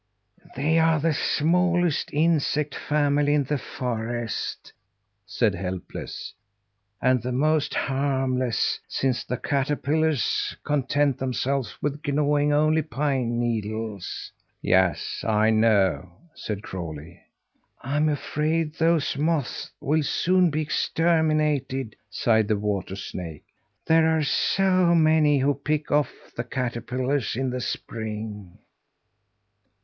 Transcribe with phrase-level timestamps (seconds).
[0.55, 4.73] "They are the smallest insect family in the forest,"
[5.27, 6.33] said Helpless,
[6.99, 15.23] "and the most harmless, since the caterpillars content themselves with gnawing only pine needles." "Yes,
[15.23, 17.19] I know," said Crawlie.
[17.83, 23.43] "I'm afraid those moths will soon be exterminated," sighed the water snake.
[23.85, 28.57] "There are so many who pick off the caterpillars in the spring."